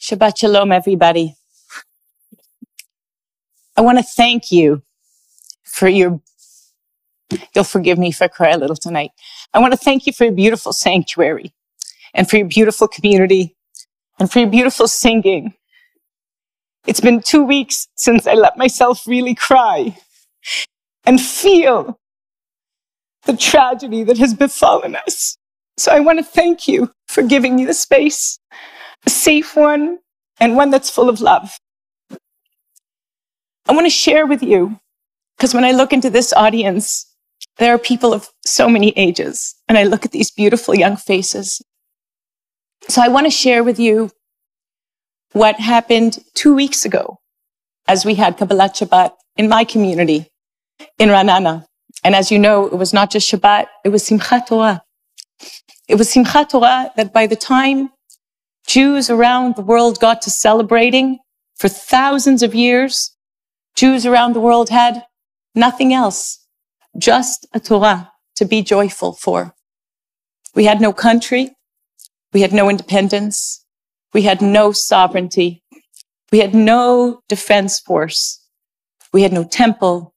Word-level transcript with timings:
Shabbat 0.00 0.38
Shalom, 0.38 0.72
everybody. 0.72 1.34
I 3.76 3.82
want 3.82 3.98
to 3.98 4.04
thank 4.04 4.50
you 4.50 4.82
for 5.64 5.88
your, 5.88 6.22
you'll 7.54 7.64
forgive 7.64 7.98
me 7.98 8.08
if 8.08 8.22
I 8.22 8.28
cry 8.28 8.50
a 8.50 8.58
little 8.58 8.76
tonight. 8.76 9.10
I 9.52 9.58
want 9.58 9.72
to 9.74 9.78
thank 9.78 10.06
you 10.06 10.12
for 10.14 10.24
your 10.24 10.32
beautiful 10.32 10.72
sanctuary 10.72 11.52
and 12.14 12.28
for 12.28 12.38
your 12.38 12.46
beautiful 12.46 12.88
community 12.88 13.56
and 14.18 14.32
for 14.32 14.38
your 14.38 14.48
beautiful 14.48 14.88
singing. 14.88 15.52
It's 16.86 17.00
been 17.00 17.20
two 17.20 17.44
weeks 17.44 17.88
since 17.94 18.26
I 18.26 18.34
let 18.34 18.56
myself 18.56 19.06
really 19.06 19.34
cry 19.34 19.98
and 21.04 21.20
feel 21.20 22.00
the 23.26 23.36
tragedy 23.36 24.04
that 24.04 24.18
has 24.18 24.34
befallen 24.34 24.96
us. 24.96 25.36
So 25.76 25.92
I 25.92 26.00
want 26.00 26.18
to 26.18 26.24
thank 26.24 26.68
you 26.68 26.90
for 27.08 27.22
giving 27.22 27.56
me 27.56 27.64
the 27.64 27.74
space, 27.74 28.38
a 29.06 29.10
safe 29.10 29.56
one 29.56 29.98
and 30.38 30.56
one 30.56 30.70
that's 30.70 30.90
full 30.90 31.08
of 31.08 31.20
love. 31.20 31.58
I 33.66 33.72
want 33.72 33.86
to 33.86 33.90
share 33.90 34.26
with 34.26 34.42
you, 34.42 34.78
because 35.36 35.54
when 35.54 35.64
I 35.64 35.72
look 35.72 35.92
into 35.92 36.10
this 36.10 36.32
audience, 36.34 37.10
there 37.58 37.74
are 37.74 37.78
people 37.78 38.12
of 38.12 38.28
so 38.44 38.68
many 38.68 38.90
ages, 38.96 39.54
and 39.68 39.78
I 39.78 39.84
look 39.84 40.04
at 40.04 40.12
these 40.12 40.30
beautiful 40.30 40.74
young 40.74 40.96
faces. 40.96 41.62
So 42.88 43.02
I 43.02 43.08
want 43.08 43.26
to 43.26 43.30
share 43.30 43.64
with 43.64 43.78
you 43.78 44.10
what 45.32 45.58
happened 45.58 46.18
two 46.34 46.54
weeks 46.54 46.84
ago 46.84 47.18
as 47.88 48.04
we 48.04 48.14
had 48.14 48.36
Kabbalat 48.36 48.74
Shabbat 48.74 49.12
in 49.36 49.48
my 49.48 49.64
community 49.64 50.28
in 50.98 51.08
Ra'anana. 51.08 51.64
And 52.04 52.14
as 52.14 52.30
you 52.30 52.38
know, 52.38 52.66
it 52.66 52.76
was 52.76 52.92
not 52.92 53.10
just 53.10 53.30
Shabbat, 53.30 53.66
it 53.84 53.88
was 53.88 54.04
Simchat 54.04 54.46
Torah. 54.46 54.82
It 55.88 55.96
was 55.96 56.12
Simchat 56.12 56.50
Torah 56.50 56.92
that 56.96 57.12
by 57.12 57.26
the 57.26 57.36
time 57.36 57.90
Jews 58.66 59.10
around 59.10 59.56
the 59.56 59.62
world 59.62 59.98
got 60.00 60.22
to 60.22 60.30
celebrating 60.30 61.18
for 61.56 61.68
thousands 61.68 62.42
of 62.42 62.54
years, 62.54 63.16
Jews 63.74 64.06
around 64.06 64.34
the 64.34 64.40
world 64.40 64.68
had 64.68 65.04
nothing 65.54 65.92
else, 65.92 66.46
just 66.98 67.46
a 67.52 67.60
Torah 67.60 68.12
to 68.36 68.44
be 68.44 68.62
joyful 68.62 69.12
for. 69.14 69.54
We 70.54 70.64
had 70.64 70.80
no 70.80 70.92
country. 70.92 71.54
We 72.32 72.40
had 72.42 72.52
no 72.52 72.68
independence. 72.68 73.64
We 74.12 74.22
had 74.22 74.40
no 74.40 74.72
sovereignty. 74.72 75.62
We 76.30 76.38
had 76.38 76.54
no 76.54 77.20
defense 77.28 77.80
force. 77.80 78.40
We 79.12 79.22
had 79.22 79.32
no 79.32 79.44
temple. 79.44 80.13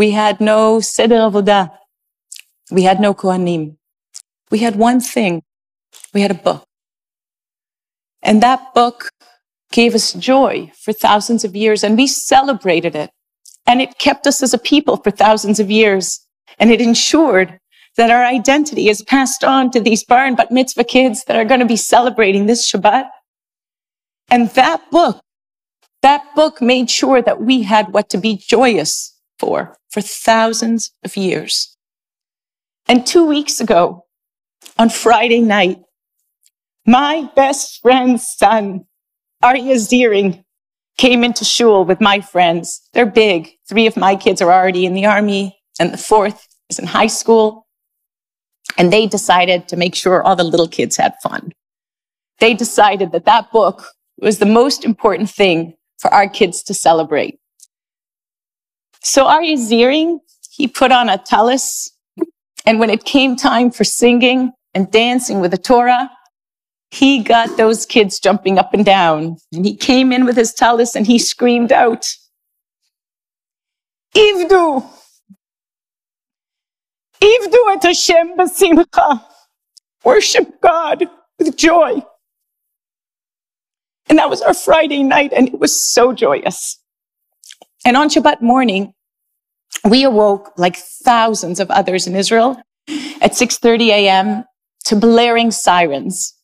We 0.00 0.12
had 0.12 0.40
no 0.40 0.80
Seder 0.80 1.16
Avodah. 1.16 1.76
We 2.70 2.84
had 2.84 3.00
no 3.00 3.12
Kohanim. 3.12 3.76
We 4.50 4.60
had 4.60 4.76
one 4.76 4.98
thing. 4.98 5.42
We 6.14 6.22
had 6.22 6.30
a 6.30 6.42
book. 6.48 6.64
And 8.22 8.42
that 8.42 8.72
book 8.72 9.10
gave 9.72 9.94
us 9.94 10.14
joy 10.14 10.72
for 10.74 10.94
thousands 10.94 11.44
of 11.44 11.54
years 11.54 11.84
and 11.84 11.98
we 11.98 12.06
celebrated 12.06 12.96
it. 12.96 13.10
And 13.66 13.82
it 13.82 13.98
kept 13.98 14.26
us 14.26 14.42
as 14.42 14.54
a 14.54 14.58
people 14.72 14.96
for 14.96 15.10
thousands 15.10 15.60
of 15.60 15.70
years. 15.70 16.26
And 16.58 16.70
it 16.70 16.80
ensured 16.80 17.58
that 17.98 18.08
our 18.10 18.24
identity 18.24 18.88
is 18.88 19.02
passed 19.02 19.44
on 19.44 19.70
to 19.72 19.80
these 19.80 20.02
bar 20.02 20.24
and 20.24 20.34
bat 20.34 20.50
mitzvah 20.50 20.84
kids 20.84 21.24
that 21.24 21.36
are 21.36 21.44
going 21.44 21.60
to 21.60 21.74
be 21.74 21.76
celebrating 21.76 22.46
this 22.46 22.66
Shabbat. 22.66 23.04
And 24.30 24.48
that 24.60 24.80
book, 24.90 25.20
that 26.00 26.24
book 26.34 26.62
made 26.62 26.88
sure 26.88 27.20
that 27.20 27.42
we 27.42 27.64
had 27.64 27.92
what 27.92 28.08
to 28.08 28.16
be 28.16 28.38
joyous 28.38 29.09
for, 29.40 29.74
for 29.88 30.02
thousands 30.02 30.92
of 31.02 31.16
years. 31.16 31.76
And 32.86 33.06
two 33.06 33.26
weeks 33.26 33.60
ago, 33.60 34.04
on 34.78 34.90
Friday 34.90 35.40
night, 35.40 35.78
my 36.86 37.30
best 37.34 37.80
friend's 37.80 38.28
son, 38.28 38.84
Aryeh 39.42 39.76
Ziering, 39.76 40.44
came 40.98 41.24
into 41.24 41.44
shul 41.44 41.84
with 41.86 42.00
my 42.00 42.20
friends. 42.20 42.82
They're 42.92 43.06
big. 43.06 43.50
Three 43.68 43.86
of 43.86 43.96
my 43.96 44.14
kids 44.16 44.42
are 44.42 44.52
already 44.52 44.84
in 44.84 44.92
the 44.94 45.06
army, 45.06 45.58
and 45.78 45.92
the 45.92 45.98
fourth 45.98 46.46
is 46.68 46.78
in 46.78 46.86
high 46.86 47.06
school. 47.06 47.66
And 48.76 48.92
they 48.92 49.06
decided 49.06 49.68
to 49.68 49.76
make 49.76 49.94
sure 49.94 50.22
all 50.22 50.36
the 50.36 50.44
little 50.44 50.68
kids 50.68 50.96
had 50.96 51.14
fun. 51.22 51.52
They 52.38 52.54
decided 52.54 53.12
that 53.12 53.24
that 53.24 53.50
book 53.50 53.86
was 54.18 54.38
the 54.38 54.46
most 54.46 54.84
important 54.84 55.30
thing 55.30 55.74
for 55.98 56.12
our 56.12 56.28
kids 56.28 56.62
to 56.64 56.74
celebrate. 56.74 57.38
So 59.02 59.26
Aryeh 59.26 59.56
Ziering, 59.56 60.18
he 60.50 60.68
put 60.68 60.92
on 60.92 61.08
a 61.08 61.18
tallis, 61.18 61.90
and 62.66 62.78
when 62.78 62.90
it 62.90 63.04
came 63.04 63.36
time 63.36 63.70
for 63.70 63.84
singing 63.84 64.52
and 64.74 64.90
dancing 64.90 65.40
with 65.40 65.52
the 65.52 65.58
Torah, 65.58 66.10
he 66.90 67.22
got 67.22 67.56
those 67.56 67.86
kids 67.86 68.18
jumping 68.18 68.58
up 68.58 68.74
and 68.74 68.84
down. 68.84 69.36
And 69.52 69.64
he 69.64 69.76
came 69.76 70.12
in 70.12 70.24
with 70.24 70.36
his 70.36 70.52
tallis 70.52 70.96
and 70.96 71.06
he 71.06 71.18
screamed 71.18 71.72
out, 71.72 72.06
Ivdu! 74.14 74.84
Ivdu 77.22 77.74
et 77.76 77.82
Hashem 77.82 78.36
b'simcha. 78.36 79.24
Worship 80.04 80.60
God 80.60 81.08
with 81.38 81.56
joy. 81.56 82.02
And 84.08 84.18
that 84.18 84.28
was 84.28 84.42
our 84.42 84.54
Friday 84.54 85.04
night, 85.04 85.32
and 85.32 85.46
it 85.46 85.60
was 85.60 85.80
so 85.80 86.12
joyous. 86.12 86.79
And 87.84 87.96
on 87.96 88.08
Shabbat 88.08 88.42
morning, 88.42 88.92
we 89.88 90.04
awoke 90.04 90.52
like 90.56 90.76
thousands 90.76 91.60
of 91.60 91.70
others 91.70 92.06
in 92.06 92.14
Israel 92.14 92.60
at 93.20 93.32
6:30 93.32 93.88
a.m. 93.88 94.44
to 94.86 94.96
blaring 94.96 95.50
sirens, 95.50 96.34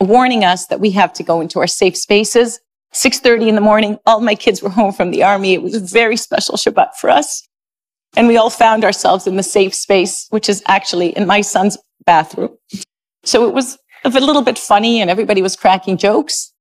warning 0.00 0.44
us 0.44 0.66
that 0.66 0.80
we 0.80 0.90
have 0.90 1.12
to 1.14 1.22
go 1.22 1.40
into 1.40 1.58
our 1.60 1.66
safe 1.66 1.96
spaces. 1.96 2.60
6:30 2.92 3.48
in 3.48 3.54
the 3.54 3.60
morning, 3.60 3.98
all 4.04 4.20
my 4.20 4.34
kids 4.34 4.62
were 4.62 4.68
home 4.68 4.92
from 4.92 5.10
the 5.10 5.22
army. 5.22 5.54
It 5.54 5.62
was 5.62 5.74
a 5.74 5.80
very 5.80 6.16
special 6.16 6.56
Shabbat 6.56 6.96
for 7.00 7.08
us. 7.08 7.42
And 8.14 8.28
we 8.28 8.36
all 8.36 8.50
found 8.50 8.84
ourselves 8.84 9.26
in 9.26 9.36
the 9.36 9.42
safe 9.42 9.74
space, 9.74 10.26
which 10.28 10.48
is 10.48 10.62
actually 10.66 11.16
in 11.16 11.26
my 11.26 11.40
son's 11.40 11.78
bathroom. 12.04 12.50
So 13.24 13.48
it 13.48 13.54
was 13.54 13.78
a 14.04 14.10
little 14.10 14.42
bit 14.42 14.58
funny 14.58 15.00
and 15.00 15.10
everybody 15.10 15.40
was 15.40 15.56
cracking 15.56 15.96
jokes. 15.96 16.52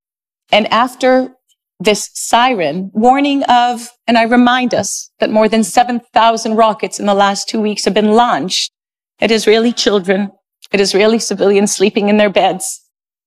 And 0.54 0.68
after 0.68 1.36
this 1.84 2.12
siren 2.14 2.92
warning 2.94 3.44
of, 3.44 3.90
and 4.06 4.18
I 4.18 4.24
remind 4.24 4.74
us 4.74 5.12
that 5.20 5.32
more 5.32 5.50
than 5.50 5.64
7,000 5.64 6.56
rockets 6.56 7.00
in 7.00 7.08
the 7.08 7.14
last 7.14 7.50
two 7.50 7.60
weeks 7.60 7.86
have 7.86 7.94
been 7.94 8.12
launched 8.12 8.72
at 9.20 9.32
Israeli 9.32 9.74
children, 9.74 10.32
at 10.72 10.80
Israeli 10.80 11.18
civilians 11.18 11.76
sleeping 11.76 12.08
in 12.08 12.18
their 12.18 12.30
beds. 12.30 12.82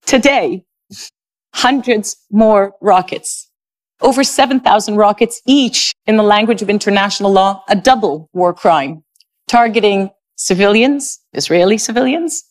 Today, 0.07 0.65
hundreds 1.55 2.17
more 2.31 2.75
rockets. 2.81 3.51
Over 4.01 4.23
7,000 4.23 4.97
rockets 4.97 5.41
each 5.47 5.93
in 6.07 6.17
the 6.17 6.23
language 6.23 6.63
of 6.63 6.71
international 6.71 7.33
law, 7.33 7.63
a 7.69 7.75
double 7.75 8.29
war 8.33 8.55
crime, 8.55 9.03
targeting 9.49 10.11
civilians, 10.37 11.21
Israeli 11.33 11.79
civilians, 11.79 12.45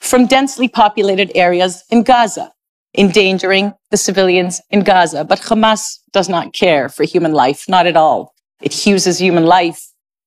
from 0.00 0.26
densely 0.26 0.68
populated 0.68 1.32
areas 1.34 1.84
in 1.90 2.02
Gaza 2.02 2.52
endangering 2.96 3.74
the 3.90 3.96
civilians 3.96 4.60
in 4.70 4.80
Gaza. 4.80 5.24
But 5.24 5.40
Hamas 5.40 5.98
does 6.12 6.28
not 6.28 6.52
care 6.52 6.88
for 6.88 7.04
human 7.04 7.32
life, 7.32 7.68
not 7.68 7.86
at 7.86 7.96
all. 7.96 8.34
It 8.60 8.86
uses 8.86 9.18
human 9.18 9.44
life 9.46 9.80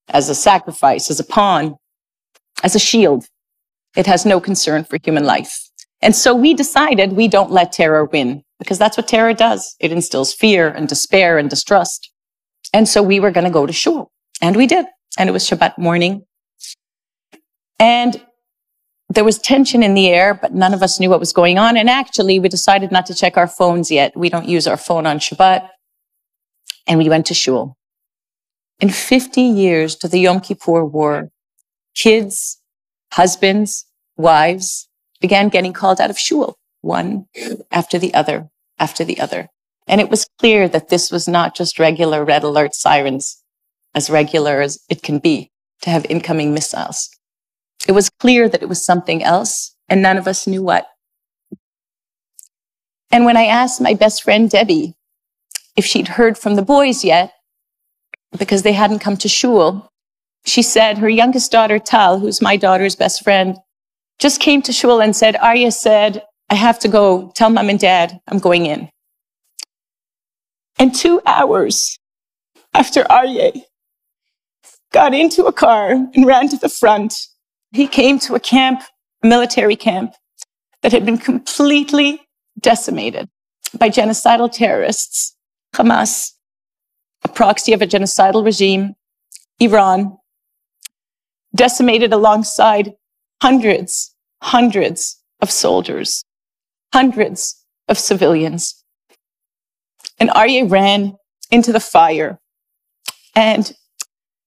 as 0.10 0.30
a 0.30 0.36
sacrifice, 0.36 1.10
as 1.10 1.20
a 1.20 1.24
pawn, 1.24 1.76
as 2.64 2.76
a 2.76 2.80
shield. 2.80 3.26
It 3.96 4.06
has 4.08 4.26
no 4.26 4.40
concern 4.40 4.84
for 4.84 4.98
human 5.04 5.26
life. 5.26 5.60
And 6.02 6.16
so 6.16 6.34
we 6.34 6.54
decided 6.54 7.14
we 7.14 7.28
don't 7.28 7.52
let 7.52 7.72
terror 7.72 8.06
win 8.06 8.44
because 8.58 8.80
that's 8.80 8.98
what 8.98 9.08
terror 9.08 9.34
does. 9.34 9.76
It 9.80 9.92
instills 9.92 10.34
fear 10.34 10.68
and 10.68 10.88
despair 10.88 11.38
and 11.38 11.50
distrust. 11.50 12.12
And 12.74 12.88
so 12.88 13.04
we 13.04 13.20
were 13.20 13.32
going 13.32 13.44
to 13.44 13.52
go 13.52 13.66
to 13.66 13.74
shul 13.74 14.12
and 14.42 14.56
we 14.56 14.66
did. 14.66 14.86
And 15.18 15.30
it 15.30 15.34
was 15.34 15.48
Shabbat 15.48 15.78
morning. 15.78 16.26
And 17.80 18.22
there 19.14 19.24
was 19.24 19.40
tension 19.40 19.84
in 19.84 19.94
the 19.94 20.08
air, 20.08 20.34
but 20.34 20.54
none 20.54 20.74
of 20.74 20.84
us 20.84 21.00
knew 21.00 21.10
what 21.10 21.20
was 21.20 21.34
going 21.34 21.58
on. 21.58 21.78
And 21.78 21.90
actually, 21.90 22.40
we 22.40 22.50
decided 22.50 22.92
not 22.92 23.06
to 23.08 23.16
check 23.16 23.38
our 23.38 23.48
phones 23.48 23.92
yet. 23.92 24.16
We 24.16 24.30
don't 24.30 24.48
use 24.48 24.68
our 24.68 24.78
phone 24.78 25.06
on 25.06 25.20
Shabbat. 25.20 25.68
And 26.88 26.98
we 26.98 27.10
went 27.10 27.26
to 27.28 27.34
shul. 27.34 27.76
In 28.80 28.90
50 28.90 29.42
years 29.42 29.96
to 29.98 30.08
the 30.08 30.20
Yom 30.20 30.40
Kippur 30.40 30.86
War, 30.86 31.30
kids 31.96 32.60
husbands, 33.14 33.86
wives 34.18 34.88
began 35.20 35.50
getting 35.50 35.74
called 35.74 36.02
out 36.02 36.10
of 36.10 36.18
shul, 36.18 36.56
one 36.82 37.26
after 37.72 38.00
the 38.00 38.14
other, 38.14 38.50
after 38.80 39.04
the 39.04 39.20
other. 39.20 39.50
And 39.88 40.00
it 40.00 40.10
was 40.10 40.28
clear 40.40 40.68
that 40.70 40.90
this 40.90 41.12
was 41.12 41.28
not 41.28 41.56
just 41.56 41.80
regular 41.80 42.24
red 42.24 42.44
alert 42.44 42.74
sirens, 42.74 43.44
as 43.94 44.10
regular 44.10 44.62
as 44.62 44.80
it 44.90 45.04
can 45.04 45.20
be 45.20 45.52
to 45.82 45.90
have 45.90 46.06
incoming 46.10 46.54
missiles. 46.54 47.10
It 47.88 47.94
was 47.94 48.10
clear 48.10 48.48
that 48.48 48.62
it 48.62 48.70
was 48.70 48.86
something 48.86 49.24
else, 49.24 49.76
and 49.90 50.02
none 50.02 50.18
of 50.18 50.28
us 50.28 50.48
knew 50.48 50.64
what. 50.64 50.88
And 53.12 53.26
when 53.26 53.38
I 53.38 53.46
asked 53.46 53.82
my 53.82 53.94
best 53.94 54.24
friend 54.24 54.50
Debbie 54.50 54.96
if 55.76 55.86
she'd 55.86 56.08
heard 56.08 56.38
from 56.38 56.56
the 56.56 56.62
boys 56.62 57.04
yet, 57.04 57.34
because 58.38 58.64
they 58.64 58.74
hadn't 58.74 59.00
come 59.00 59.18
to 59.18 59.28
shul, 59.28 59.90
she 60.46 60.62
said 60.62 60.98
her 60.98 61.10
youngest 61.10 61.52
daughter, 61.52 61.80
Tal, 61.80 62.20
who's 62.20 62.42
my 62.42 62.56
daughter's 62.56 62.96
best 62.96 63.24
friend, 63.24 63.58
just 64.20 64.40
came 64.40 64.62
to 64.62 64.72
shul 64.72 65.02
and 65.02 65.16
said, 65.16 65.36
Aryeh 65.36 65.74
said, 65.74 66.24
I 66.50 66.56
have 66.56 66.80
to 66.80 66.88
go 66.88 67.32
tell 67.36 67.50
mom 67.50 67.70
and 67.70 67.80
dad 67.80 68.20
I'm 68.28 68.40
going 68.40 68.66
in. 68.66 68.90
And 70.78 70.94
two 70.94 71.22
hours 71.26 71.98
after 72.74 73.04
Aryeh 73.04 73.64
got 74.92 75.14
into 75.14 75.46
a 75.46 75.54
car 75.54 75.92
and 75.92 76.26
ran 76.26 76.50
to 76.50 76.58
the 76.58 76.70
front, 76.70 77.16
he 77.72 77.88
came 77.88 78.20
to 78.20 78.36
a 78.36 78.40
camp, 78.40 78.82
a 79.24 79.28
military 79.28 79.76
camp, 79.76 80.14
that 80.82 80.92
had 80.92 81.06
been 81.06 81.18
completely 81.18 82.22
decimated 82.60 83.30
by 83.78 83.90
genocidal 83.90 84.52
terrorists, 84.52 85.36
Hamas, 85.76 86.32
a 87.24 87.28
proxy 87.28 87.74
of 87.74 87.82
a 87.82 87.88
genocidal 87.88 88.44
regime, 88.44 88.94
Iran, 89.60 90.18
decimated 91.56 92.12
alongside 92.14 92.94
hundreds, 93.42 94.16
hundreds 94.42 95.22
of 95.40 95.52
soldiers, 95.52 96.24
hundreds 96.94 97.64
of 97.88 97.98
civilians. 97.98 98.84
And 100.20 100.30
Aryeh 100.30 100.70
ran 100.70 101.14
into 101.52 101.72
the 101.72 101.80
fire. 101.80 102.40
And 103.36 103.74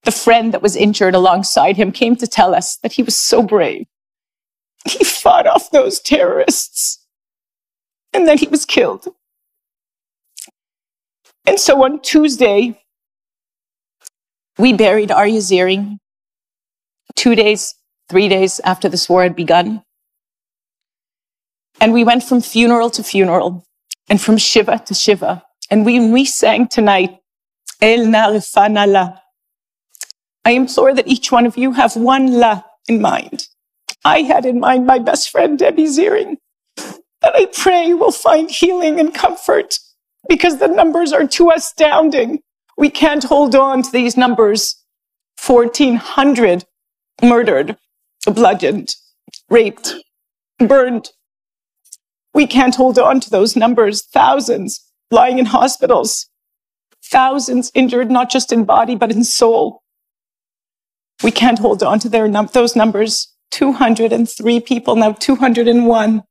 the 0.05 0.13
friend 0.13 0.53
that 0.53 0.63
was 0.63 0.77
injured 0.77 1.15
alongside 1.15 1.77
him 1.77 1.93
came 1.93 2.17
to 2.17 2.27
tell 2.27 2.55
us 2.55 2.77
that 2.79 2.93
he 2.93 3.03
was 3.03 3.17
so 3.17 3.43
brave. 3.43 3.87
He 4.87 5.03
fought 5.03 5.47
off 5.47 5.71
those 5.71 6.01
terrorists. 6.01 7.05
And 8.13 8.29
then 8.29 8.39
he 8.39 8.47
was 8.47 8.65
killed. 8.65 9.09
And 11.47 11.59
so 11.59 11.83
on 11.85 12.01
Tuesday, 12.01 12.81
we 14.59 14.73
buried 14.73 15.09
Aryeh 15.09 15.39
Ziering 15.39 15.99
two 17.17 17.35
days, 17.35 17.75
three 18.09 18.29
days 18.29 18.61
after 18.65 18.89
this 18.89 19.09
war 19.09 19.23
had 19.23 19.35
begun. 19.35 19.83
And 21.81 21.93
we 21.93 22.05
went 22.05 22.23
from 22.23 22.41
funeral 22.41 22.91
to 22.91 23.03
funeral 23.03 23.65
and 24.09 24.21
from 24.21 24.37
Shiva 24.37 24.83
to 24.87 24.95
Shiva. 24.95 25.43
And 25.71 25.85
we, 25.85 25.99
we 26.11 26.25
sang 26.25 26.69
tonight, 26.69 27.19
El 27.81 28.07
Narifana 28.07 28.87
La. 28.87 29.19
I 30.45 30.53
implore 30.53 30.95
that 30.95 31.09
each 31.09 31.33
one 31.33 31.47
of 31.47 31.57
you 31.57 31.73
have 31.73 31.97
one 31.97 32.33
La 32.33 32.63
in 32.89 33.01
mind. 33.01 33.49
I 34.05 34.23
had 34.23 34.45
in 34.45 34.61
mind 34.61 34.87
my 34.87 34.99
best 34.99 35.31
friend, 35.31 35.59
Debbie 35.59 35.87
Ziering, 35.87 36.37
that 36.77 37.35
I 37.35 37.47
pray 37.47 37.95
will 37.95 38.13
find 38.13 38.51
healing 38.51 39.01
and 39.01 39.15
comfort 39.15 39.79
because 40.29 40.59
the 40.59 40.69
numbers 40.69 41.13
are 41.13 41.27
too 41.27 41.51
astounding. 41.51 42.41
We 42.77 42.91
can't 42.91 43.25
hold 43.25 43.55
on 43.55 43.83
to 43.83 43.91
these 43.91 44.17
numbers. 44.17 44.77
1400 45.45 46.65
murdered, 47.23 47.77
bludgeoned, 48.27 48.95
raped, 49.49 49.95
burned. 50.59 51.11
We 52.33 52.47
can't 52.47 52.75
hold 52.75 52.99
on 52.99 53.21
to 53.21 53.31
those 53.31 53.57
numbers. 53.57 54.03
Thousands 54.03 54.81
lying 55.11 55.39
in 55.39 55.47
hospitals, 55.47 56.29
thousands 57.05 57.71
injured, 57.75 58.11
not 58.11 58.31
just 58.31 58.53
in 58.53 58.65
body, 58.65 58.97
but 58.97 59.13
in 59.13 59.25
soul. 59.25 59.83
We 61.23 61.31
can't 61.31 61.59
hold 61.59 61.83
on 61.83 61.99
to 62.01 62.09
their 62.09 62.29
num- 62.29 62.51
those 62.53 62.77
numbers. 62.77 63.31
203 63.51 64.61
people, 64.61 64.97
now 64.97 65.13
201, 65.13 66.23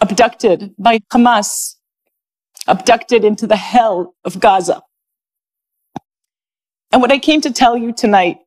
abducted 0.00 0.74
by 0.78 0.98
Hamas, 1.12 1.74
abducted 2.66 3.24
into 3.24 3.46
the 3.46 3.56
hell 3.56 4.14
of 4.24 4.40
Gaza. 4.40 4.80
And 6.92 7.02
what 7.02 7.12
I 7.12 7.18
came 7.18 7.40
to 7.42 7.52
tell 7.52 7.76
you 7.76 7.92
tonight 7.92 8.38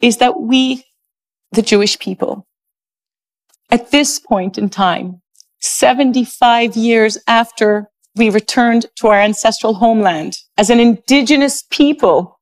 is 0.00 0.16
that 0.16 0.40
we, 0.40 0.84
the 1.52 1.62
Jewish 1.62 1.98
people, 1.98 2.46
at 3.70 3.90
this 3.90 4.18
point 4.18 4.58
in 4.58 4.70
time, 4.70 5.20
75 5.60 6.76
years 6.76 7.18
after 7.26 7.88
we 8.16 8.30
returned 8.30 8.86
to 8.96 9.08
our 9.08 9.20
ancestral 9.20 9.74
homeland 9.74 10.36
as 10.56 10.70
an 10.70 10.80
indigenous 10.80 11.62
people, 11.70 12.33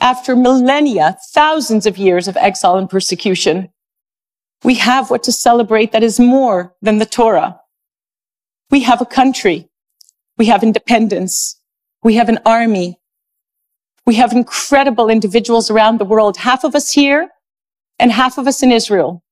after 0.00 0.34
millennia, 0.34 1.16
thousands 1.32 1.86
of 1.86 1.98
years 1.98 2.28
of 2.28 2.36
exile 2.36 2.76
and 2.76 2.88
persecution, 2.88 3.68
we 4.64 4.74
have 4.76 5.10
what 5.10 5.22
to 5.24 5.32
celebrate 5.32 5.92
that 5.92 6.02
is 6.02 6.20
more 6.20 6.74
than 6.82 6.98
the 6.98 7.06
Torah. 7.06 7.60
We 8.70 8.80
have 8.80 9.00
a 9.00 9.06
country. 9.06 9.68
We 10.38 10.46
have 10.46 10.62
independence. 10.62 11.60
We 12.02 12.14
have 12.14 12.28
an 12.28 12.38
army. 12.46 12.98
We 14.06 14.16
have 14.16 14.32
incredible 14.32 15.08
individuals 15.08 15.70
around 15.70 15.98
the 15.98 16.04
world, 16.04 16.38
half 16.38 16.64
of 16.64 16.74
us 16.74 16.92
here 16.92 17.28
and 17.98 18.10
half 18.10 18.38
of 18.38 18.46
us 18.46 18.62
in 18.62 18.72
Israel. 18.72 19.22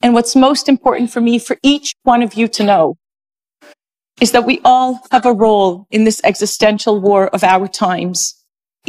And 0.00 0.14
what's 0.14 0.36
most 0.36 0.68
important 0.68 1.10
for 1.10 1.20
me, 1.20 1.38
for 1.38 1.58
each 1.62 1.94
one 2.04 2.22
of 2.22 2.34
you 2.34 2.46
to 2.48 2.62
know, 2.62 2.96
is 4.20 4.32
that 4.32 4.46
we 4.46 4.60
all 4.64 5.00
have 5.10 5.26
a 5.26 5.32
role 5.32 5.86
in 5.90 6.04
this 6.04 6.20
existential 6.24 7.00
war 7.00 7.28
of 7.28 7.42
our 7.42 7.66
times. 7.66 8.34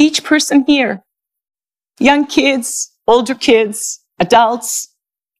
Each 0.00 0.24
person 0.24 0.64
here, 0.66 1.04
young 1.98 2.24
kids, 2.24 2.90
older 3.06 3.34
kids, 3.34 4.00
adults, 4.18 4.88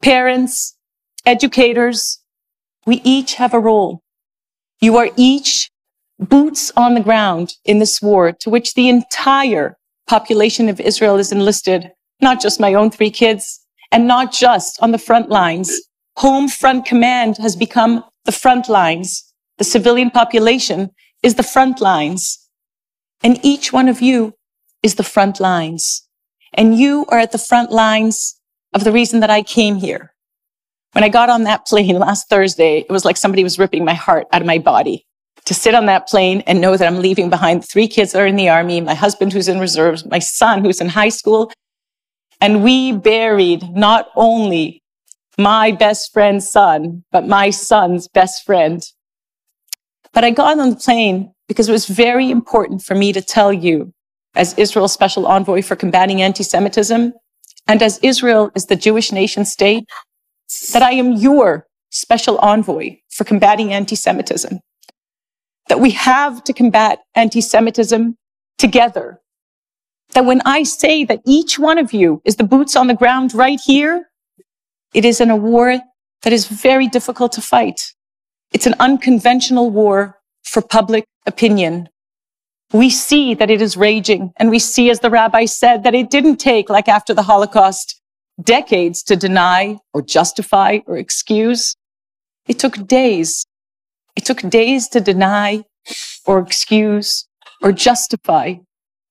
parents, 0.03 0.77
educators, 1.25 2.21
we 2.85 3.01
each 3.03 3.37
have 3.37 3.55
a 3.55 3.59
role. 3.59 4.03
You 4.83 4.99
are 4.99 5.09
each 5.17 5.71
boots 6.19 6.71
on 6.77 6.93
the 6.93 7.01
ground 7.01 7.55
in 7.65 7.79
this 7.79 8.03
war 8.03 8.33
to 8.33 8.51
which 8.51 8.75
the 8.75 8.91
entire 8.91 9.79
population 10.07 10.69
of 10.69 10.79
Israel 10.79 11.17
is 11.17 11.33
enlisted, 11.33 11.93
not 12.21 12.39
just 12.39 12.61
my 12.61 12.75
own 12.75 12.91
three 12.91 13.11
kids 13.11 13.65
and 13.91 14.07
not 14.07 14.31
just 14.31 14.79
on 14.83 14.93
the 14.93 14.99
front 14.99 15.31
lines. 15.31 15.73
Home 16.19 16.49
front 16.49 16.85
command 16.85 17.39
has 17.39 17.57
become 17.57 18.05
the 18.27 18.33
front 18.33 18.69
lines. 18.69 19.25
The 19.57 19.65
civilian 19.65 20.11
population 20.11 20.91
is 21.23 21.37
the 21.37 21.51
front 21.55 21.81
lines. 21.81 22.47
And 23.23 23.43
each 23.43 23.73
one 23.73 23.89
of 23.89 24.03
you 24.03 24.35
is 24.83 24.95
the 24.95 25.05
front 25.05 25.41
lines. 25.41 26.07
And 26.55 26.77
you 26.77 27.07
are 27.09 27.19
at 27.19 27.33
the 27.33 27.39
front 27.39 27.71
lines 27.71 28.39
of 28.73 28.85
the 28.85 28.93
reason 28.93 29.21
that 29.21 29.31
I 29.31 29.43
came 29.43 29.77
here. 29.77 30.15
When 30.93 31.05
I 31.05 31.09
got 31.09 31.31
on 31.31 31.45
that 31.45 31.67
plane 31.67 31.99
last 32.07 32.29
Thursday, 32.29 32.79
it 32.79 32.91
was 32.91 33.05
like 33.05 33.17
somebody 33.17 33.43
was 33.43 33.59
ripping 33.59 33.85
my 33.85 33.95
heart 33.95 34.27
out 34.33 34.41
of 34.41 34.47
my 34.47 34.59
body 34.59 35.07
to 35.47 35.55
sit 35.55 35.75
on 35.75 35.87
that 35.87 36.09
plane 36.09 36.43
and 36.47 36.61
know 36.61 36.77
that 36.77 36.87
I'm 36.87 37.01
leaving 37.01 37.31
behind 37.31 37.65
three 37.65 37.89
kids 37.89 38.13
that 38.13 38.21
are 38.21 38.27
in 38.27 38.37
the 38.37 38.49
army, 38.49 38.81
my 38.81 38.95
husband 38.95 39.33
who's 39.33 39.49
in 39.49 39.59
reserves, 39.59 40.05
my 40.05 40.19
son 40.19 40.65
who's 40.65 40.81
in 40.81 40.89
high 40.89 41.09
school. 41.09 41.51
And 42.41 42.63
we 42.63 42.93
buried 42.93 43.69
not 43.71 44.09
only 44.17 44.83
my 45.39 45.73
best 45.73 46.13
friend's 46.13 46.51
son, 46.51 47.05
but 47.11 47.27
my 47.27 47.51
son's 47.51 48.09
best 48.09 48.45
friend. 48.45 48.85
But 50.13 50.25
I 50.25 50.31
got 50.31 50.59
on 50.59 50.71
the 50.71 50.77
plane 50.77 51.33
because 51.49 51.69
it 51.69 51.73
was 51.73 51.87
very 51.87 52.31
important 52.31 52.83
for 52.83 52.95
me 52.95 53.13
to 53.13 53.23
tell 53.23 53.53
you, 53.53 53.93
as 54.35 54.55
Israel's 54.59 54.93
special 54.93 55.27
envoy 55.27 55.63
for 55.63 55.77
combating 55.77 56.23
anti-Semitism, 56.23 57.13
and 57.67 57.83
as 57.83 57.99
Israel 58.03 58.51
is 58.55 58.67
the 58.67 58.77
Jewish 58.77 59.13
nation 59.13 59.45
state, 59.45 59.85
that 60.73 60.83
I 60.83 60.93
am 60.93 61.13
your 61.13 61.67
special 61.91 62.39
envoy 62.39 62.97
for 63.11 63.25
combating 63.25 63.73
anti-Semitism 63.73 64.61
that 65.71 65.81
we 65.81 65.91
have 65.93 66.43
to 66.45 66.53
combat 66.53 66.99
anti-Semitism 67.15 68.17
together. 68.59 69.21
That 70.15 70.25
when 70.25 70.43
I 70.45 70.65
say 70.65 71.05
that 71.05 71.21
each 71.25 71.59
one 71.59 71.79
of 71.79 71.93
you 71.93 72.21
is 72.25 72.37
the 72.37 72.45
boots 72.45 72.75
on 72.75 72.89
the 72.89 72.95
ground 72.95 73.33
right 73.33 73.61
here, 73.65 74.11
it 74.93 75.05
is 75.05 75.21
in 75.21 75.31
a 75.31 75.37
war 75.37 75.79
that 76.23 76.33
is 76.33 76.49
very 76.49 76.89
difficult 76.89 77.31
to 77.33 77.41
fight. 77.41 77.95
It's 78.53 78.67
an 78.67 78.75
unconventional 78.81 79.71
war 79.71 80.19
for 80.43 80.61
public 80.61 81.05
opinion. 81.25 81.89
We 82.73 82.91
see 82.91 83.35
that 83.35 83.51
it 83.51 83.61
is 83.61 83.77
raging 83.77 84.33
and 84.37 84.51
we 84.51 84.59
see, 84.59 84.91
as 84.91 85.01
the 85.01 85.11
rabbi 85.11 85.45
said, 85.45 85.83
that 85.83 85.95
it 85.95 86.11
didn't 86.11 86.37
take, 86.37 86.71
like 86.71 86.89
after 86.89 87.13
the 87.13 87.25
Holocaust, 87.25 88.01
decades 88.43 89.03
to 89.05 89.17
deny 89.17 89.79
or 89.93 90.03
justify 90.03 90.79
or 90.87 90.97
excuse. 90.97 91.77
It 92.47 92.59
took 92.59 92.87
days 92.87 93.45
it 94.17 94.25
took 94.25 94.41
days 94.51 94.89
to 94.89 95.01
deny 95.01 95.65
or 96.27 96.41
excuse 96.41 97.27
or 97.63 97.73
justify 97.73 98.55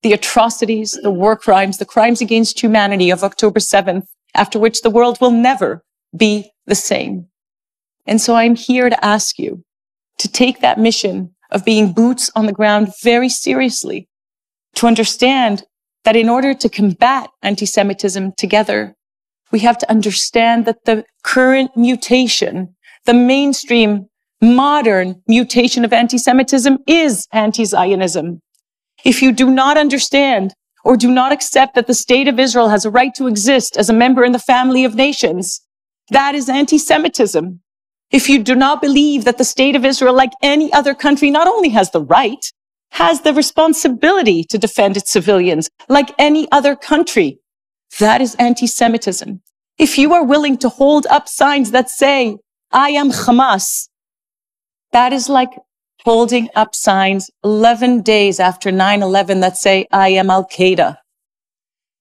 the 0.01 0.13
atrocities, 0.13 0.91
the 1.01 1.11
war 1.11 1.35
crimes, 1.35 1.77
the 1.77 1.85
crimes 1.85 2.21
against 2.21 2.61
humanity 2.61 3.09
of 3.09 3.23
October 3.23 3.59
7th, 3.59 4.05
after 4.35 4.59
which 4.59 4.81
the 4.81 4.89
world 4.89 5.19
will 5.19 5.31
never 5.31 5.83
be 6.15 6.51
the 6.67 6.75
same. 6.75 7.27
And 8.05 8.21
so 8.21 8.35
I'm 8.35 8.55
here 8.55 8.89
to 8.89 9.05
ask 9.05 9.37
you 9.37 9.63
to 10.19 10.27
take 10.27 10.61
that 10.61 10.79
mission 10.79 11.35
of 11.49 11.65
being 11.65 11.93
boots 11.93 12.29
on 12.35 12.45
the 12.45 12.53
ground 12.53 12.93
very 13.03 13.29
seriously, 13.29 14.07
to 14.75 14.87
understand 14.87 15.63
that 16.03 16.15
in 16.15 16.29
order 16.29 16.53
to 16.53 16.69
combat 16.69 17.29
anti-Semitism 17.41 18.33
together, 18.37 18.95
we 19.51 19.59
have 19.59 19.77
to 19.79 19.89
understand 19.89 20.65
that 20.65 20.85
the 20.85 21.03
current 21.23 21.75
mutation, 21.75 22.75
the 23.05 23.13
mainstream 23.13 24.05
modern 24.41 25.21
mutation 25.27 25.83
of 25.83 25.91
anti-Semitism 25.91 26.77
is 26.87 27.27
anti-Zionism. 27.33 28.39
If 29.03 29.21
you 29.21 29.31
do 29.31 29.49
not 29.49 29.77
understand 29.77 30.53
or 30.85 30.95
do 30.95 31.11
not 31.11 31.31
accept 31.31 31.75
that 31.75 31.87
the 31.87 31.93
state 31.93 32.27
of 32.27 32.39
Israel 32.39 32.69
has 32.69 32.85
a 32.85 32.89
right 32.89 33.13
to 33.15 33.27
exist 33.27 33.75
as 33.75 33.89
a 33.89 33.93
member 33.93 34.23
in 34.23 34.31
the 34.31 34.39
family 34.39 34.85
of 34.85 34.95
nations, 34.95 35.61
that 36.09 36.35
is 36.35 36.47
anti-Semitism. 36.47 37.61
If 38.11 38.27
you 38.27 38.43
do 38.43 38.55
not 38.55 38.81
believe 38.81 39.25
that 39.25 39.37
the 39.37 39.43
state 39.43 39.75
of 39.75 39.85
Israel, 39.85 40.15
like 40.15 40.31
any 40.41 40.73
other 40.73 40.95
country, 40.95 41.29
not 41.29 41.47
only 41.47 41.69
has 41.69 41.91
the 41.91 42.01
right, 42.01 42.43
has 42.91 43.21
the 43.21 43.33
responsibility 43.33 44.43
to 44.45 44.57
defend 44.57 44.97
its 44.97 45.11
civilians, 45.11 45.69
like 45.87 46.09
any 46.17 46.51
other 46.51 46.75
country, 46.75 47.39
that 47.99 48.19
is 48.21 48.35
anti-Semitism. 48.35 49.41
If 49.77 49.97
you 49.97 50.13
are 50.13 50.23
willing 50.23 50.57
to 50.57 50.69
hold 50.69 51.05
up 51.07 51.27
signs 51.27 51.71
that 51.71 51.89
say, 51.89 52.37
I 52.71 52.89
am 52.89 53.11
Hamas, 53.11 53.89
that 54.91 55.13
is 55.13 55.29
like 55.29 55.51
holding 56.03 56.49
up 56.55 56.73
signs 56.73 57.29
11 57.43 58.01
days 58.01 58.39
after 58.39 58.71
9-11 58.71 59.41
that 59.41 59.57
say, 59.57 59.85
I 59.91 60.09
am 60.09 60.29
Al 60.29 60.45
Qaeda. 60.47 60.97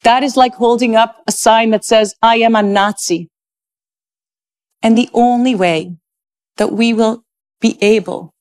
That 0.03 0.23
is 0.23 0.37
like 0.37 0.55
holding 0.55 0.97
up 0.97 1.17
a 1.27 1.33
sign 1.33 1.71
that 1.71 1.85
says, 1.85 2.15
I 2.23 2.37
am 2.37 2.55
a 2.55 2.63
Nazi. 2.63 3.29
And 4.83 4.97
the 4.97 5.11
only 5.13 5.55
way 5.55 5.97
that 6.57 6.73
we 6.73 6.93
will 6.93 7.25
be 7.61 7.77
able 7.83 8.35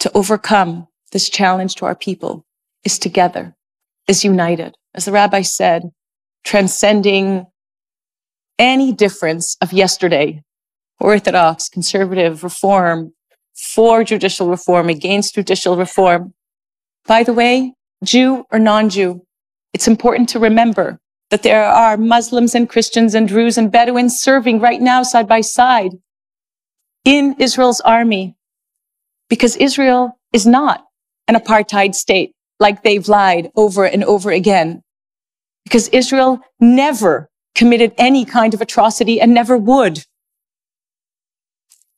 to 0.00 0.10
overcome 0.14 0.88
this 1.12 1.28
challenge 1.28 1.74
to 1.76 1.86
our 1.86 1.94
people 1.94 2.44
is 2.84 2.98
together, 2.98 3.54
is 4.06 4.24
united. 4.24 4.74
As 4.94 5.04
the 5.04 5.12
rabbi 5.12 5.42
said, 5.42 5.90
transcending 6.44 7.46
any 8.58 8.92
difference 8.92 9.56
of 9.60 9.72
yesterday, 9.72 10.42
Orthodox, 11.00 11.68
conservative, 11.68 12.44
reform, 12.44 13.12
for 13.54 14.04
judicial 14.04 14.48
reform, 14.48 14.88
against 14.88 15.34
judicial 15.34 15.76
reform. 15.76 16.34
By 17.06 17.22
the 17.22 17.32
way, 17.32 17.74
Jew 18.04 18.44
or 18.50 18.58
non-Jew, 18.58 19.22
it's 19.72 19.88
important 19.88 20.28
to 20.30 20.38
remember 20.38 21.00
that 21.30 21.42
there 21.42 21.64
are 21.64 21.96
Muslims 21.96 22.54
and 22.54 22.68
Christians 22.68 23.14
and 23.14 23.26
Druze 23.26 23.56
and 23.56 23.70
Bedouins 23.70 24.18
serving 24.18 24.60
right 24.60 24.80
now 24.80 25.02
side 25.02 25.28
by 25.28 25.40
side 25.40 25.92
in 27.04 27.36
Israel's 27.38 27.80
army 27.80 28.36
because 29.28 29.56
Israel 29.56 30.18
is 30.32 30.46
not 30.46 30.84
an 31.28 31.36
apartheid 31.36 31.94
state 31.94 32.32
like 32.58 32.82
they've 32.82 33.08
lied 33.08 33.50
over 33.56 33.84
and 33.86 34.04
over 34.04 34.30
again. 34.30 34.82
Because 35.64 35.88
Israel 35.88 36.40
never 36.58 37.30
committed 37.54 37.94
any 37.96 38.24
kind 38.24 38.52
of 38.52 38.60
atrocity 38.60 39.20
and 39.20 39.32
never 39.32 39.56
would. 39.56 40.04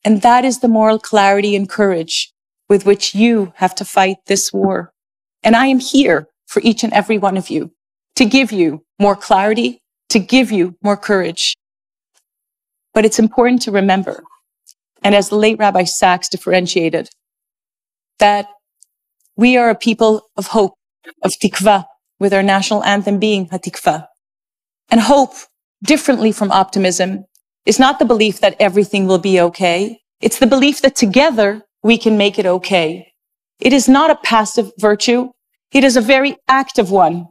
And 0.05 0.23
that 0.23 0.45
is 0.45 0.61
the 0.61 0.69
moral 0.69 0.99
clarity 0.99 1.57
and 1.57 1.69
courage 1.69 2.33
with 2.69 2.85
which 2.85 3.15
you 3.15 3.53
have 3.57 3.75
to 3.77 3.85
fight 3.85 4.17
this 4.27 4.53
war. 4.53 4.93
And 5.43 5.57
I 5.57 5.67
am 5.67 5.79
here 5.79 6.29
for 6.47 6.61
each 6.63 6.85
and 6.85 6.93
every 6.93 7.19
one 7.19 7.37
of 7.37 7.49
you 7.49 7.73
to 8.17 8.25
give 8.25 8.53
you 8.53 8.85
more 8.99 9.17
clarity, 9.17 9.81
to 10.11 10.19
give 10.19 10.51
you 10.51 10.77
more 10.83 10.97
courage. 10.97 11.57
But 12.95 13.05
it's 13.05 13.19
important 13.19 13.63
to 13.63 13.71
remember, 13.71 14.23
and 15.03 15.15
as 15.15 15.29
the 15.29 15.37
late 15.37 15.59
Rabbi 15.59 15.85
Sacks 15.85 16.29
differentiated, 16.29 17.09
that 18.19 18.47
we 19.37 19.57
are 19.57 19.71
a 19.71 19.75
people 19.75 20.29
of 20.37 20.49
hope, 20.49 20.75
of 21.23 21.33
tikva, 21.43 21.85
with 22.21 22.33
our 22.33 22.43
national 22.43 22.85
anthem 22.85 23.19
being 23.19 23.49
hatikva. 23.49 24.07
And 24.91 25.01
hope, 25.01 25.35
differently 25.83 26.31
from 26.31 26.53
optimism, 26.53 27.25
is 27.67 27.79
not 27.79 27.99
the 27.99 28.05
belief 28.05 28.41
that 28.41 28.57
everything 28.61 29.07
will 29.07 29.19
be 29.19 29.41
okay. 29.41 29.99
It's 30.21 30.39
the 30.39 30.47
belief 30.47 30.83
that 30.83 30.95
together 30.95 31.63
we 31.83 31.99
can 31.99 32.17
make 32.17 32.39
it 32.39 32.47
okay. 32.47 33.09
It 33.59 33.73
is 33.73 33.89
not 33.89 34.11
a 34.11 34.17
passive 34.23 34.71
virtue. 34.79 35.31
It 35.73 35.83
is 35.83 35.97
a 35.97 36.01
very 36.01 36.37
active 36.47 36.91
one. 36.91 37.27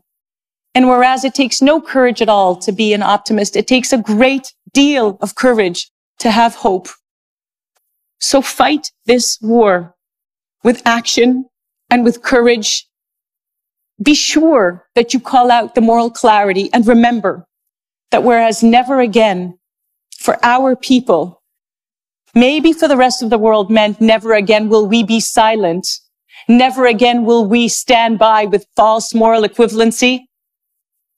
And 0.74 0.88
whereas 0.88 1.26
it 1.26 1.34
takes 1.34 1.62
no 1.62 1.82
courage 1.82 2.22
at 2.22 2.30
all 2.30 2.56
to 2.58 2.72
be 2.72 2.94
an 2.94 3.04
optimist, 3.04 3.56
it 3.56 3.68
takes 3.68 3.92
a 3.92 3.98
great 3.98 4.54
deal 4.74 5.18
of 5.22 5.36
courage 5.36 5.92
to 6.20 6.32
have 6.32 6.56
hope. 6.56 6.88
So 8.20 8.42
fight 8.42 8.92
this 9.06 9.38
war 9.42 9.96
with 10.64 10.82
action 10.86 11.46
and 11.90 12.06
with 12.06 12.22
courage. 12.22 12.88
Be 14.02 14.14
sure 14.14 14.88
that 14.96 15.14
you 15.14 15.20
call 15.20 15.52
out 15.52 15.76
the 15.76 15.82
moral 15.82 16.10
clarity 16.10 16.70
and 16.74 16.88
remember 16.88 17.46
that 18.12 18.24
whereas 18.24 18.64
never 18.64 19.00
again 19.00 19.58
for 20.18 20.38
our 20.44 20.76
people, 20.76 21.42
maybe 22.34 22.72
for 22.74 22.88
the 22.88 22.98
rest 22.98 23.22
of 23.22 23.30
the 23.30 23.38
world 23.38 23.70
meant 23.70 24.00
never 24.00 24.34
again 24.34 24.70
will 24.70 24.88
we 24.88 25.04
be 25.04 25.20
silent. 25.20 25.88
Never 26.48 26.86
again 26.86 27.26
will 27.26 27.46
we 27.46 27.68
stand 27.68 28.20
by 28.20 28.46
with 28.46 28.66
false 28.76 29.14
moral 29.14 29.44
equivalency. 29.44 30.22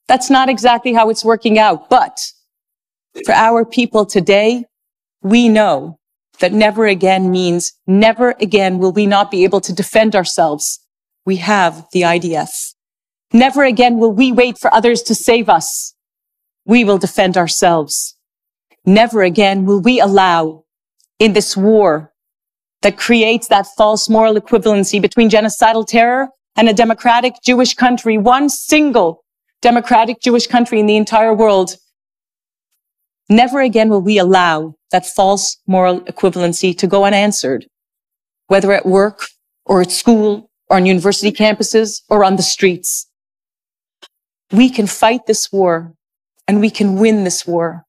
That's 0.08 0.30
not 0.30 0.48
exactly 0.48 0.92
how 0.92 1.08
it's 1.10 1.24
working 1.24 1.58
out. 1.58 1.88
But 1.88 2.20
for 3.24 3.32
our 3.32 3.64
people 3.64 4.04
today, 4.04 4.64
we 5.22 5.48
know 5.48 5.98
that 6.40 6.52
never 6.52 6.86
again 6.86 7.30
means 7.30 7.72
never 7.86 8.34
again 8.40 8.78
will 8.78 8.92
we 8.92 9.06
not 9.06 9.30
be 9.30 9.44
able 9.44 9.60
to 9.62 9.72
defend 9.72 10.14
ourselves. 10.14 10.80
We 11.24 11.36
have 11.36 11.86
the 11.92 12.02
IDF. 12.02 12.74
Never 13.32 13.64
again 13.64 13.98
will 13.98 14.12
we 14.12 14.30
wait 14.32 14.58
for 14.58 14.72
others 14.72 15.02
to 15.04 15.14
save 15.14 15.48
us. 15.48 15.94
We 16.66 16.84
will 16.84 16.98
defend 16.98 17.36
ourselves. 17.36 18.16
Never 18.84 19.22
again 19.22 19.64
will 19.64 19.80
we 19.80 20.00
allow 20.00 20.64
in 21.18 21.32
this 21.32 21.56
war 21.56 22.12
that 22.82 22.98
creates 22.98 23.48
that 23.48 23.66
false 23.76 24.08
moral 24.08 24.34
equivalency 24.34 25.00
between 25.00 25.30
genocidal 25.30 25.86
terror 25.86 26.28
and 26.56 26.68
a 26.68 26.74
democratic 26.74 27.34
Jewish 27.42 27.74
country, 27.74 28.18
one 28.18 28.48
single 28.48 29.23
democratic 29.64 30.20
Jewish 30.20 30.46
country 30.46 30.78
in 30.78 30.86
the 30.86 30.96
entire 30.96 31.34
world. 31.34 31.76
Never 33.28 33.60
again 33.60 33.88
will 33.88 34.02
we 34.02 34.18
allow 34.18 34.74
that 34.92 35.06
false 35.06 35.56
moral 35.66 36.02
equivalency 36.02 36.76
to 36.78 36.86
go 36.86 37.04
unanswered, 37.04 37.66
whether 38.46 38.70
at 38.72 38.86
work 38.86 39.18
or 39.64 39.80
at 39.80 39.90
school 39.90 40.50
or 40.68 40.76
on 40.76 40.86
university 40.86 41.32
campuses 41.32 42.02
or 42.08 42.24
on 42.24 42.36
the 42.36 42.42
streets. 42.54 43.08
We 44.52 44.68
can 44.68 44.86
fight 44.86 45.22
this 45.26 45.50
war 45.50 45.94
and 46.46 46.60
we 46.60 46.70
can 46.70 46.96
win 46.96 47.24
this 47.24 47.46
war 47.46 47.84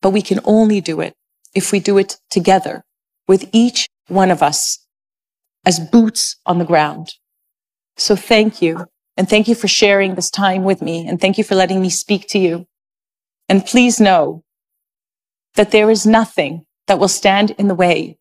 but 0.00 0.10
we 0.10 0.22
can 0.22 0.40
only 0.44 0.80
do 0.80 1.00
it 1.00 1.14
if 1.54 1.72
we 1.72 1.80
do 1.80 1.98
it 1.98 2.16
together 2.30 2.82
with 3.28 3.48
each 3.52 3.88
one 4.08 4.30
of 4.30 4.42
us 4.42 4.86
as 5.66 5.78
boots 5.78 6.36
on 6.46 6.58
the 6.58 6.64
ground. 6.64 7.14
So 7.96 8.16
thank 8.16 8.62
you. 8.62 8.86
And 9.20 9.28
thank 9.28 9.48
you 9.48 9.54
for 9.54 9.68
sharing 9.68 10.14
this 10.14 10.30
time 10.30 10.64
with 10.64 10.80
me. 10.80 11.06
And 11.06 11.20
thank 11.20 11.36
you 11.36 11.44
for 11.44 11.54
letting 11.54 11.82
me 11.82 11.90
speak 11.90 12.26
to 12.28 12.38
you. 12.38 12.66
And 13.50 13.66
please 13.66 14.00
know 14.00 14.44
that 15.56 15.72
there 15.72 15.90
is 15.90 16.06
nothing 16.06 16.64
that 16.86 16.98
will 16.98 17.06
stand 17.06 17.50
in 17.58 17.68
the 17.68 17.74
way 17.74 18.16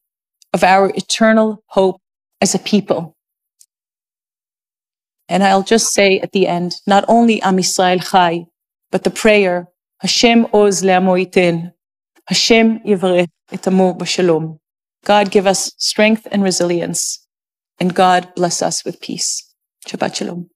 of 0.53 0.61
our 0.61 0.89
eternal 0.89 1.63
hope 1.67 2.01
as 2.41 2.53
a 2.53 2.59
people. 2.59 3.15
And 5.29 5.41
I'll 5.41 5.63
just 5.63 5.93
say 5.93 6.19
at 6.19 6.33
the 6.33 6.47
end, 6.47 6.75
not 6.85 7.05
only 7.07 7.41
Am 7.43 7.55
Yisrael 7.55 8.03
Chai, 8.03 8.47
but 8.91 9.05
the 9.05 9.09
prayer 9.09 9.69
Hashem 10.01 10.47
oz 10.51 10.81
Le'amo 10.81 11.15
le'amoitin. 11.15 11.71
Hashem 12.27 12.79
yivarech 12.79 13.29
et 13.53 13.61
b'shalom. 13.61 14.59
God 15.05 15.31
give 15.31 15.47
us 15.47 15.71
strength 15.77 16.27
and 16.29 16.43
resilience, 16.43 17.25
and 17.79 17.95
God 17.95 18.33
bless 18.35 18.61
us 18.61 18.83
with 18.83 18.99
peace. 18.99 19.49
Shabbat 19.87 20.15
shalom. 20.15 20.49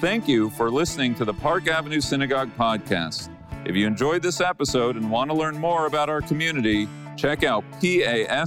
Thank 0.00 0.26
you 0.26 0.48
for 0.48 0.70
listening 0.70 1.14
to 1.16 1.26
the 1.26 1.34
Park 1.34 1.68
Avenue 1.68 2.00
Synagogue 2.00 2.50
podcast. 2.56 3.28
If 3.66 3.76
you 3.76 3.86
enjoyed 3.86 4.22
this 4.22 4.40
episode 4.40 4.96
and 4.96 5.10
want 5.10 5.30
to 5.30 5.36
learn 5.36 5.58
more 5.58 5.84
about 5.84 6.08
our 6.08 6.22
community, 6.22 6.88
check 7.18 7.44
out 7.44 7.64
pasyn.org. 7.82 8.40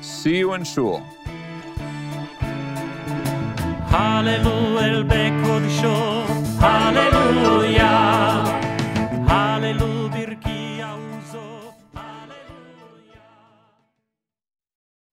See 0.00 0.38
you 0.38 0.54
in 0.54 0.64
Shul. 0.64 0.98
Hallelujah, 3.86 4.90
el 4.90 5.04
Hallelujah. 9.28 9.99